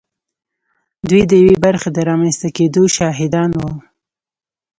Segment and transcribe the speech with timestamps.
[1.09, 3.71] دوی د یوې برخې د رامنځته کېدو شاهدان وو